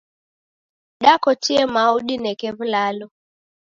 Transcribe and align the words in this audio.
Dakotie 1.03 1.63
mao 1.73 1.91
udineke 1.99 2.47
w'ulalo. 2.57 3.05